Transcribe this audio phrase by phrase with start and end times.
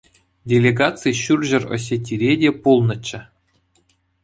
[0.53, 3.19] Делегаци Ҫурҫӗр Осетире те пулнӑччӗ.